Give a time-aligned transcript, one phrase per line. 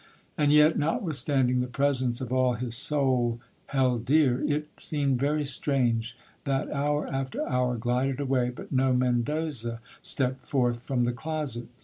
[0.35, 6.17] And yet, notwithstanding the presence of all his soul held dear, it seemed very strange
[6.43, 11.67] that hour after hour glided away but no Mendoza stepped forth from the closet